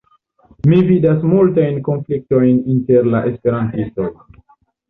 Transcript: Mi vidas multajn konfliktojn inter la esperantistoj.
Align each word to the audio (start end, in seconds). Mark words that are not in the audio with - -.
Mi 0.71 0.79
vidas 0.87 1.27
multajn 1.33 1.77
konfliktojn 1.89 2.57
inter 2.77 3.13
la 3.17 3.25
esperantistoj. 3.33 4.09